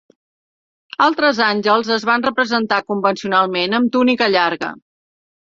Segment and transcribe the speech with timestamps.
[1.07, 4.73] Altres àngels es van representar convencionalment amb túnica llarga.